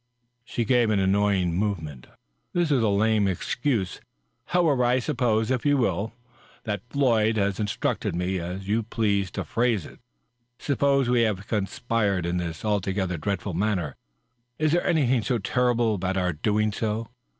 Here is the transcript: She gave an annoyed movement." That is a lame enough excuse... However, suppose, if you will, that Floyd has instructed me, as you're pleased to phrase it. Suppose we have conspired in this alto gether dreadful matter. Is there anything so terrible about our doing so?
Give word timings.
She 0.43 0.65
gave 0.65 0.89
an 0.89 0.97
annoyed 0.97 1.49
movement." 1.49 2.07
That 2.53 2.61
is 2.61 2.71
a 2.71 2.87
lame 2.89 3.27
enough 3.27 3.37
excuse... 3.37 4.01
However, 4.45 4.99
suppose, 4.99 5.51
if 5.51 5.63
you 5.63 5.77
will, 5.77 6.13
that 6.63 6.81
Floyd 6.89 7.37
has 7.37 7.59
instructed 7.59 8.15
me, 8.15 8.39
as 8.39 8.67
you're 8.67 8.81
pleased 8.81 9.35
to 9.35 9.43
phrase 9.43 9.85
it. 9.85 9.99
Suppose 10.57 11.07
we 11.07 11.21
have 11.21 11.45
conspired 11.47 12.25
in 12.25 12.37
this 12.37 12.65
alto 12.65 12.91
gether 12.91 13.17
dreadful 13.19 13.53
matter. 13.53 13.95
Is 14.57 14.71
there 14.71 14.87
anything 14.87 15.21
so 15.21 15.37
terrible 15.37 15.93
about 15.93 16.17
our 16.17 16.33
doing 16.33 16.71
so? 16.71 17.07